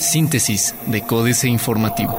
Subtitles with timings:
[0.00, 2.18] Síntesis de Códice Informativo.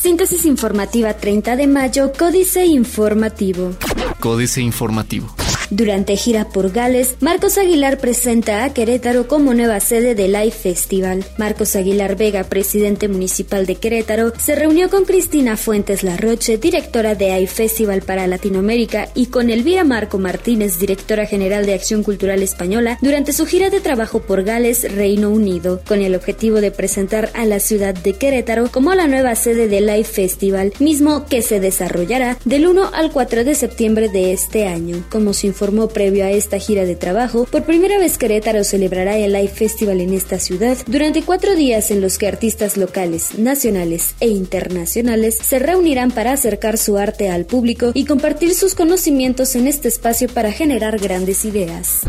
[0.00, 3.72] Síntesis informativa 30 de mayo, Códice Informativo.
[4.20, 5.28] Códice Informativo.
[5.70, 11.24] Durante gira por Gales, Marcos Aguilar presenta a Querétaro como nueva sede del Live Festival.
[11.38, 17.32] Marcos Aguilar Vega, presidente municipal de Querétaro, se reunió con Cristina Fuentes Larroche, directora de
[17.32, 22.98] AI Festival para Latinoamérica, y con Elvira Marco Martínez, directora general de Acción Cultural Española,
[23.02, 27.44] durante su gira de trabajo por Gales, Reino Unido, con el objetivo de presentar a
[27.44, 32.38] la ciudad de Querétaro como la nueva sede del Live Festival, mismo que se desarrollará
[32.44, 35.04] del 1 al 4 de septiembre de este año.
[35.10, 39.48] Como informó previo a esta gira de trabajo, por primera vez Querétaro celebrará el Live
[39.48, 45.38] Festival en esta ciudad durante cuatro días en los que artistas locales, nacionales e internacionales
[45.42, 50.28] se reunirán para acercar su arte al público y compartir sus conocimientos en este espacio
[50.28, 52.02] para generar grandes ideas.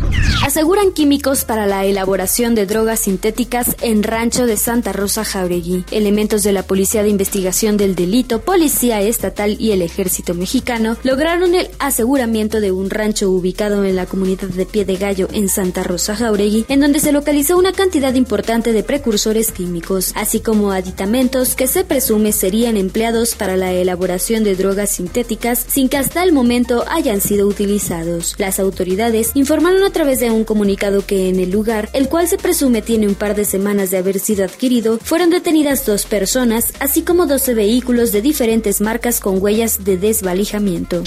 [0.44, 5.86] Aseguran químicos para la elaboración de drogas sintéticas en Rancho de Santa Rosa Jauregui.
[5.90, 11.54] Elementos de la Policía de Investigación del Delito, Policía Estatal y el Ejército Mexicano lograron
[11.54, 15.82] el aseguramiento de un rancho ubicado en la comunidad de Pie de Gallo en Santa
[15.82, 21.54] Rosa Jauregui, en donde se localizó una cantidad importante de precursores químicos, así como aditamentos
[21.54, 26.32] que se presume serían empleados para la elaboración de drogas sintéticas sin que hasta el
[26.32, 28.34] momento hayan sido utilizados.
[28.38, 32.38] Las autoridades informaron a través de un comunicado que en el lugar, el cual se
[32.38, 37.02] presume tiene un par de semanas de haber sido adquirido, fueron detenidas dos personas, así
[37.02, 41.02] como 12 vehículos de diferentes marcas con huellas de desvalijamiento.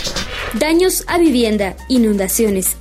[0.58, 2.21] Daños a vivienda, inundaciones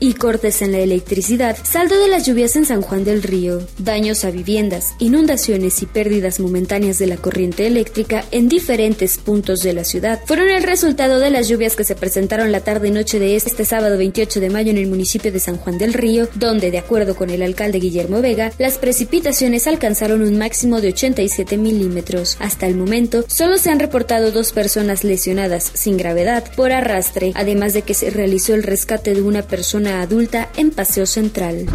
[0.00, 4.24] y cortes en la electricidad, saldo de las lluvias en San Juan del Río, daños
[4.24, 9.84] a viviendas, inundaciones y pérdidas momentáneas de la corriente eléctrica en diferentes puntos de la
[9.84, 13.34] ciudad fueron el resultado de las lluvias que se presentaron la tarde y noche de
[13.34, 16.78] este sábado 28 de mayo en el municipio de San Juan del Río, donde, de
[16.78, 22.36] acuerdo con el alcalde Guillermo Vega, las precipitaciones alcanzaron un máximo de 87 milímetros.
[22.40, 27.72] Hasta el momento, solo se han reportado dos personas lesionadas sin gravedad por arrastre, además
[27.72, 31.66] de que se realizó el rescate de una persona adulta en Paseo Central.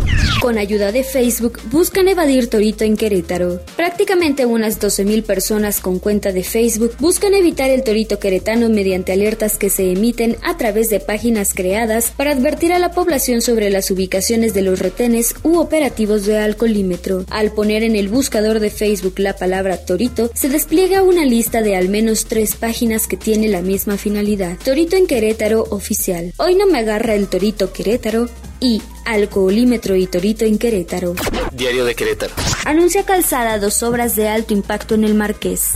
[0.42, 3.62] Con ayuda de Facebook, buscan evadir Torito en Querétaro.
[3.78, 9.58] Prácticamente unas 12.000 personas con cuenta de Facebook buscan evitar el Torito queretano mediante alertas
[9.58, 13.90] que se emiten a través de páginas creadas para advertir a la población sobre las
[13.90, 17.24] ubicaciones de los retenes u operativos de alcoholímetro.
[17.30, 21.78] Al poner en el buscador de Facebook la palabra Torito, se despliega una lista de
[21.78, 24.58] al menos tres páginas que tiene la misma finalidad.
[24.62, 26.34] Torito en Querétaro oficial.
[26.38, 28.28] Hoy no me agarra el torito Querétaro
[28.60, 31.16] y alcoholímetro y torito en Querétaro.
[31.52, 32.34] Diario de Querétaro.
[32.66, 35.74] Anuncia calzada dos obras de alto impacto en el Marqués.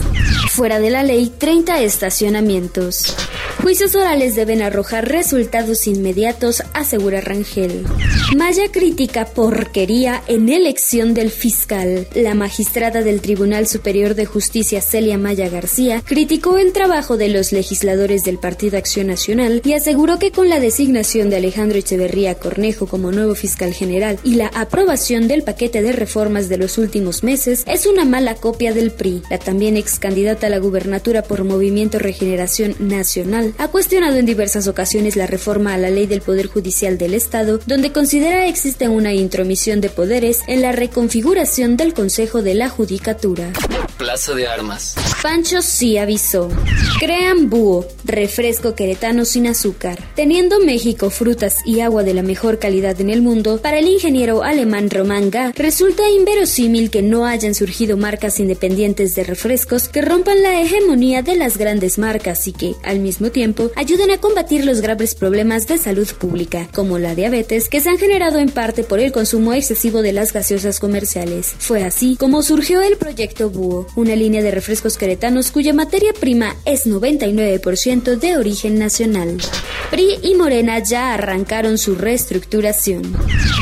[0.50, 3.16] Fuera de la ley, 30 estacionamientos.
[3.62, 7.84] Juicios orales deben arrojar resultados inmediatos, asegura Rangel.
[8.34, 12.08] Maya crítica porquería en elección del fiscal.
[12.14, 17.52] La magistrada del Tribunal Superior de Justicia, Celia Maya García, criticó el trabajo de los
[17.52, 22.86] legisladores del Partido Acción Nacional y aseguró que con la designación de Alejandro Echeverría Cornejo
[22.86, 27.64] como nuevo fiscal general y la aprobación del paquete de reformas de los últimos meses
[27.66, 29.22] es una mala copia del PRI.
[29.30, 34.68] La también ex candidata a la gubernatura por Movimiento Regeneración Nacional ha cuestionado en diversas
[34.68, 39.12] ocasiones la reforma a la ley del Poder Judicial del Estado, donde considera existe una
[39.12, 43.52] intromisión de poderes en la reconfiguración del Consejo de la Judicatura.
[44.00, 44.94] Plaza de Armas.
[45.22, 46.48] Pancho sí avisó.
[46.98, 49.98] Crean búho, refresco queretano sin azúcar.
[50.16, 54.42] Teniendo México frutas y agua de la mejor calidad en el mundo, para el ingeniero
[54.42, 60.42] alemán Román Ga, resulta inverosímil que no hayan surgido marcas independientes de refrescos que rompan
[60.42, 64.80] la hegemonía de las grandes marcas y que, al mismo tiempo, ayuden a combatir los
[64.80, 68.98] graves problemas de salud pública, como la diabetes, que se han generado en parte por
[68.98, 71.54] el consumo excesivo de las gaseosas comerciales.
[71.58, 76.56] Fue así como surgió el proyecto Búho, una línea de refrescos queretanos cuya materia prima
[76.64, 79.38] es 99% de origen nacional.
[79.90, 83.14] PRI y Morena ya arrancaron su reestructuración.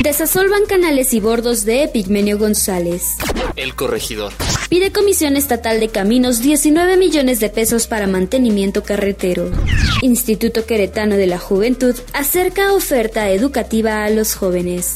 [0.03, 3.17] Desasolvan canales y bordos de Epigmenio González.
[3.55, 4.33] El corregidor.
[4.69, 9.49] Pide Comisión Estatal de Caminos 19 millones de pesos para mantenimiento carretero.
[10.01, 14.95] Instituto Queretano de la Juventud acerca oferta educativa a los jóvenes.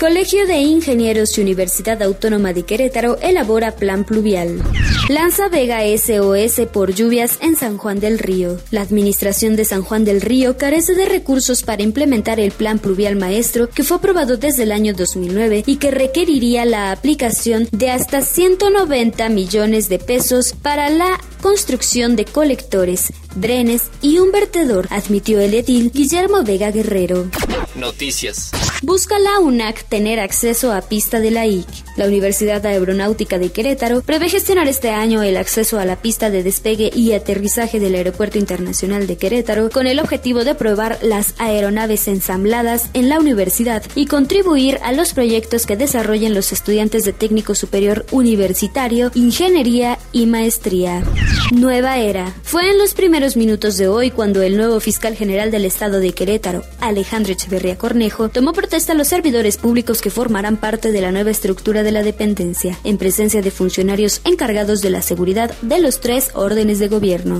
[0.00, 4.62] Colegio de Ingenieros y Universidad Autónoma de Querétaro elabora plan pluvial.
[5.08, 8.58] Lanza Vega SOS por lluvias en San Juan del Río.
[8.70, 13.16] La administración de San Juan del Río carece de recursos para implementar el plan pluvial
[13.16, 18.20] maestro que fue aprobado desde el año 2009 y que requeriría la aplicación de hasta
[18.20, 25.54] 190 millones de pesos para la construcción de colectores, drenes y un vertedor, admitió el
[25.54, 27.28] edil Guillermo Vega Guerrero.
[27.74, 28.50] Noticias.
[28.82, 31.66] Busca la UNAC tener acceso a pista de la IC.
[31.96, 36.42] La Universidad Aeronáutica de Querétaro prevé gestionar este año el acceso a la pista de
[36.42, 42.08] despegue y aterrizaje del Aeropuerto Internacional de Querétaro con el objetivo de probar las aeronaves
[42.08, 47.54] ensambladas en la universidad y contribuir a los proyectos que desarrollen los estudiantes de técnico
[47.54, 51.02] superior universitario, ingeniería y maestría.
[51.52, 52.32] Nueva era.
[52.42, 56.12] Fue en los primeros minutos de hoy cuando el nuevo fiscal general del estado de
[56.12, 61.12] Querétaro, Alejandro Echeverría Cornejo, tomó protesta a los servidores públicos que formarán parte de la
[61.12, 66.00] nueva estructura de la dependencia, en presencia de funcionarios encargados de la seguridad de los
[66.00, 67.38] tres órdenes de gobierno.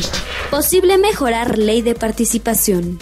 [0.51, 2.99] Posible mejorar ley de participación.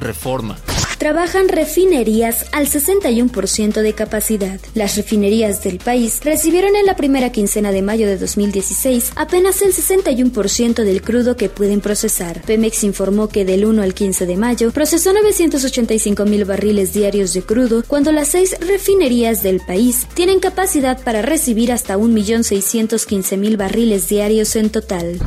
[0.00, 0.58] Reforma
[0.98, 4.60] trabajan refinerías al 61% de capacidad.
[4.74, 9.72] Las refinerías del país recibieron en la primera quincena de mayo de 2016 apenas el
[9.72, 12.42] 61% del crudo que pueden procesar.
[12.42, 17.42] Pemex informó que del 1 al 15 de mayo procesó 985 mil barriles diarios de
[17.42, 24.56] crudo, cuando las seis refinerías del país tienen capacidad para recibir hasta 1.615.000 barriles diarios
[24.56, 25.18] en total.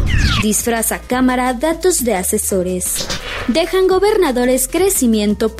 [0.43, 3.05] Disfraza Cámara datos de asesores.
[3.47, 5.55] Dejan gobernadores crecimiento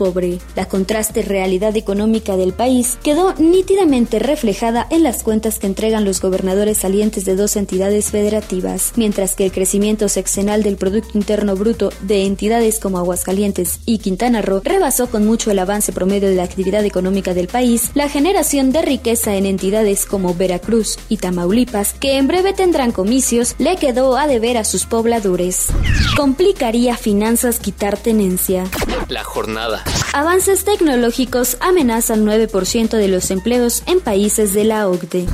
[0.55, 6.21] La contraste realidad económica del país quedó nítidamente reflejada en las cuentas que entregan los
[6.21, 11.91] gobernadores salientes de dos entidades federativas, mientras que el crecimiento sexenal del Producto Interno Bruto
[12.01, 16.43] de entidades como Aguascalientes y Quintana Roo rebasó con mucho el avance promedio de la
[16.43, 22.17] actividad económica del país, la generación de riqueza en entidades como Veracruz y Tamaulipas, que
[22.17, 25.67] en breve tendrán comicios, le quedó a deber a sus pobladores.
[26.17, 28.63] Complicaría finanzas quitar tenencia.
[29.07, 29.83] La jornada.
[30.13, 35.25] Avances tecnológicos amenazan 9% de los empleos en países de la OCDE.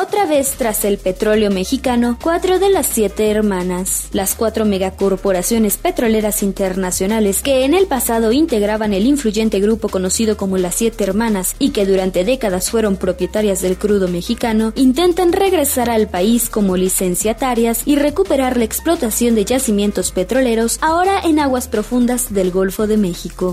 [0.00, 6.44] Otra vez tras el petróleo mexicano, cuatro de las siete hermanas, las cuatro megacorporaciones petroleras
[6.44, 11.70] internacionales que en el pasado integraban el influyente grupo conocido como las siete hermanas y
[11.70, 17.96] que durante décadas fueron propietarias del crudo mexicano, intentan regresar al país como licenciatarias y
[17.96, 23.52] recuperar la explotación de yacimientos petroleros ahora en aguas profundas del Golfo de México.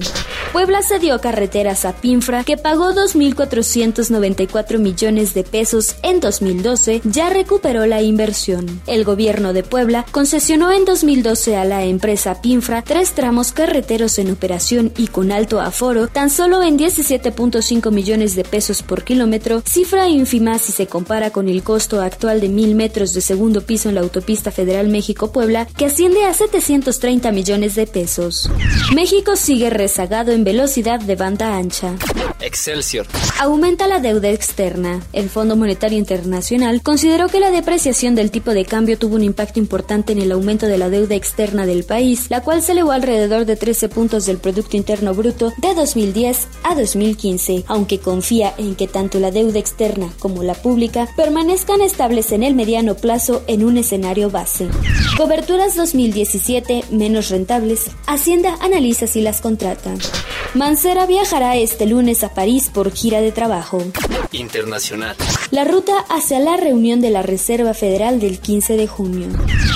[0.53, 7.85] Puebla cedió carreteras a Pinfra, que pagó 2.494 millones de pesos en 2012, ya recuperó
[7.85, 8.81] la inversión.
[8.87, 14.31] El gobierno de Puebla concesionó en 2012 a la empresa Pinfra tres tramos carreteros en
[14.31, 20.07] operación y con alto aforo, tan solo en 17.5 millones de pesos por kilómetro, cifra
[20.07, 23.95] ínfima si se compara con el costo actual de mil metros de segundo piso en
[23.95, 28.49] la autopista federal México-Puebla, que asciende a 730 millones de pesos.
[28.95, 31.95] México sigue rezagado en velocidad de banda ancha.
[32.39, 33.07] Excelsior.
[33.39, 35.01] Aumenta la deuda externa.
[35.13, 39.59] El Fondo Monetario Internacional consideró que la depreciación del tipo de cambio tuvo un impacto
[39.59, 43.45] importante en el aumento de la deuda externa del país, la cual se elevó alrededor
[43.45, 48.87] de 13 puntos del Producto Interno Bruto de 2010 a 2015, aunque confía en que
[48.87, 53.77] tanto la deuda externa como la pública permanezcan estables en el mediano plazo en un
[53.77, 54.67] escenario base.
[55.17, 57.91] Coberturas 2017 menos rentables.
[58.05, 59.95] Hacienda analiza si las contrata.
[60.53, 63.83] Mancera viajará este lunes a París por gira de trabajo.
[64.31, 65.15] Internacional.
[65.57, 69.25] La ruta hacia la reunión de la Reserva Federal del 15 de junio.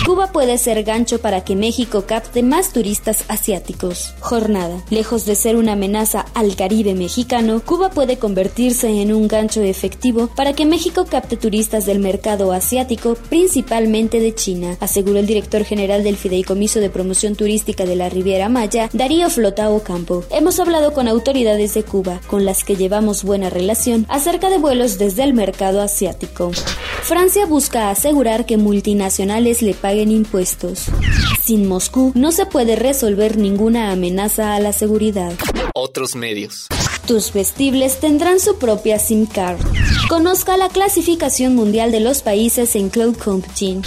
[0.05, 4.13] Cuba puede ser gancho para que México capte más turistas asiáticos.
[4.19, 4.83] Jornada.
[4.91, 10.27] Lejos de ser una amenaza al Caribe mexicano, Cuba puede convertirse en un gancho efectivo
[10.35, 16.03] para que México capte turistas del mercado asiático, principalmente de China, aseguró el director general
[16.03, 20.23] del Fideicomiso de Promoción Turística de la Riviera Maya, Darío Flotao Campo.
[20.29, 25.00] Hemos hablado con autoridades de Cuba, con las que llevamos buena relación, acerca de vuelos
[25.00, 26.51] desde el mercado asiático.
[27.03, 30.87] Francia busca asegurar que multinacionales le paguen impuestos.
[31.41, 35.33] Sin Moscú no se puede resolver ninguna amenaza a la seguridad.
[35.73, 36.67] Otros medios.
[37.07, 39.59] Tus vestibles tendrán su propia SIM card.
[40.07, 43.81] Conozca la clasificación mundial de los países en Cloud Computing.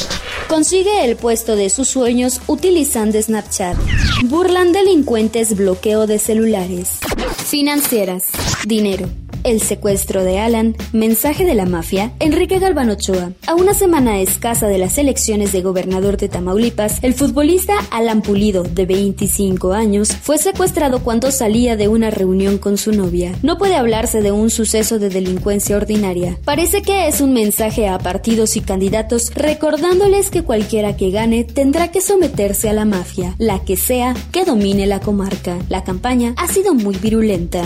[0.48, 3.76] Consigue el puesto de sus sueños utilizando Snapchat.
[4.24, 6.98] Burlan delincuentes bloqueo de celulares.
[7.46, 8.24] Financieras.
[8.66, 9.08] Dinero.
[9.44, 13.32] El secuestro de Alan, mensaje de la mafia, Enrique Galván Ochoa.
[13.46, 18.62] A una semana escasa de las elecciones de gobernador de Tamaulipas, el futbolista Alan Pulido,
[18.62, 23.34] de 25 años, fue secuestrado cuando salía de una reunión con su novia.
[23.42, 26.38] No puede hablarse de un suceso de delincuencia ordinaria.
[26.46, 31.90] Parece que es un mensaje a partidos y candidatos recordándoles que cualquiera que gane tendrá
[31.90, 35.58] que someterse a la mafia, la que sea que domine la comarca.
[35.68, 37.62] La campaña ha sido muy virulenta.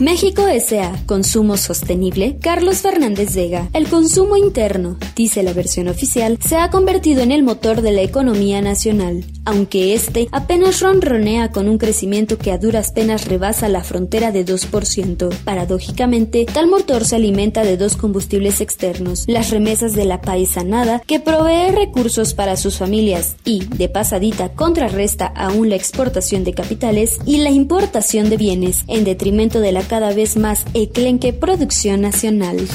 [0.00, 0.98] México S.A.
[1.04, 3.68] Consumo Sostenible, Carlos Fernández Vega.
[3.74, 8.00] El consumo interno, dice la versión oficial, se ha convertido en el motor de la
[8.00, 13.82] economía nacional, aunque este apenas ronronea con un crecimiento que a duras penas rebasa la
[13.82, 15.34] frontera de 2%.
[15.44, 21.18] Paradójicamente, tal motor se alimenta de dos combustibles externos, las remesas de la paisanada, que
[21.18, 27.38] provee recursos para sus familias y, de pasadita, contrarresta aún la exportación de capitales y
[27.38, 32.68] la importación de bienes, en detrimento de la cada vez más eclenque producción nacional.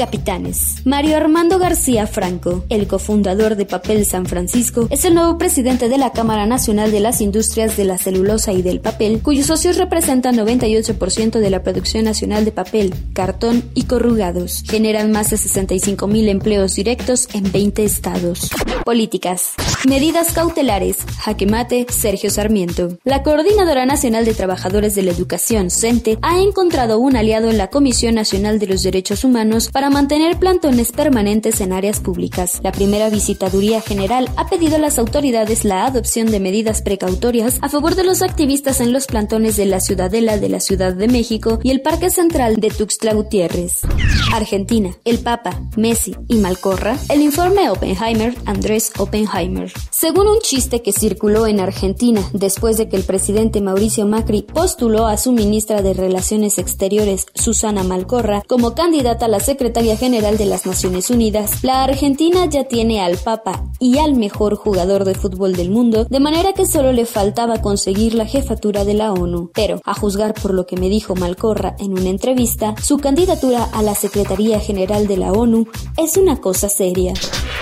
[0.00, 0.76] Capitanes.
[0.86, 5.98] Mario Armando García Franco, el cofundador de Papel San Francisco, es el nuevo presidente de
[5.98, 10.38] la Cámara Nacional de las Industrias de la Celulosa y del Papel, cuyos socios representan
[10.38, 14.64] 98% de la producción nacional de papel, cartón y corrugados.
[14.66, 18.48] Generan más de 65 mil empleos directos en 20 estados.
[18.86, 19.52] Políticas.
[19.86, 20.96] Medidas cautelares.
[21.18, 22.96] Jaque mate, Sergio Sarmiento.
[23.04, 27.68] La Coordinadora Nacional de Trabajadores de la Educación, CENTE, ha encontrado un aliado en la
[27.68, 32.60] Comisión Nacional de los Derechos Humanos para mantener plantones permanentes en áreas públicas.
[32.62, 37.68] La primera visitaduría general ha pedido a las autoridades la adopción de medidas precautorias a
[37.68, 41.58] favor de los activistas en los plantones de la Ciudadela de la Ciudad de México
[41.62, 43.80] y el Parque Central de Tuxtla Gutiérrez.
[44.32, 49.72] Argentina, el Papa, Messi y Malcorra, el informe Oppenheimer, Andrés Oppenheimer.
[49.90, 55.06] Según un chiste que circuló en Argentina después de que el presidente Mauricio Macri postuló
[55.06, 60.46] a su ministra de Relaciones Exteriores, Susana Malcorra, como candidata a la Secretaría General de
[60.46, 65.54] las Naciones Unidas, la Argentina ya tiene al Papa y al mejor jugador de fútbol
[65.54, 69.50] del mundo, de manera que solo le faltaba conseguir la jefatura de la ONU.
[69.54, 73.82] Pero, a juzgar por lo que me dijo Malcorra en una entrevista, su candidatura a
[73.82, 77.14] la Secretaría General de la ONU es una cosa seria.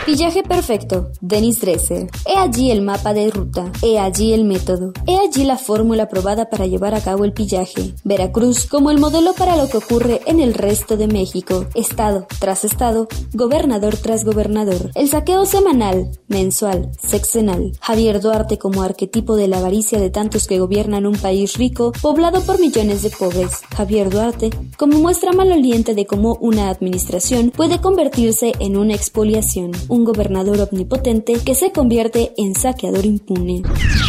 [0.06, 2.08] Pillaje perfecto, Denis Dresser.
[2.26, 6.48] He allí el mapa de ruta, he allí el método, he allí la fórmula probada
[6.48, 7.94] para llevar a cabo el pillaje.
[8.04, 11.66] Veracruz como el modelo para lo que ocurre en el resto de México.
[11.74, 11.97] Está
[12.38, 14.92] tras estado, gobernador tras gobernador.
[14.94, 17.72] El saqueo semanal, mensual, sexenal.
[17.80, 22.42] Javier Duarte como arquetipo de la avaricia de tantos que gobiernan un país rico, poblado
[22.42, 23.62] por millones de pobres.
[23.76, 29.72] Javier Duarte como muestra maloliente de cómo una administración puede convertirse en una expoliación.
[29.88, 33.62] Un gobernador omnipotente que se convierte en saqueador impune.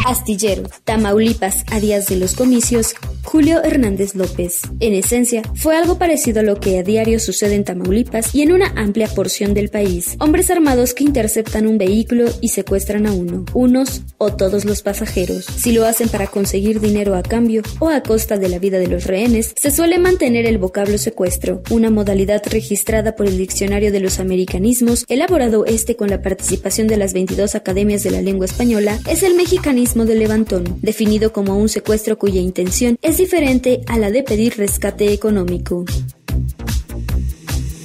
[0.06, 2.94] Astillero, Tamaulipas, a días de los comicios,
[3.32, 4.62] Julio Hernández López.
[4.80, 8.52] En esencia, fue algo parecido a lo que a diario sucede en Tamaulipas y en
[8.52, 10.16] una amplia porción del país.
[10.20, 15.46] Hombres armados que interceptan un vehículo y secuestran a uno, unos o todos los pasajeros.
[15.46, 18.88] Si lo hacen para conseguir dinero a cambio o a costa de la vida de
[18.88, 24.00] los rehenes, se suele mantener el vocablo secuestro, una modalidad registrada por el Diccionario de
[24.00, 28.98] los Americanismos, elaborado este con la participación de las 22 academias de la lengua española,
[29.08, 34.10] es el mexicanismo del levantón, definido como un secuestro cuya intención es diferente a la
[34.12, 35.84] de pedir rescate económico.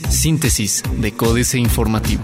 [0.09, 2.23] Síntesis de Códice Informativo.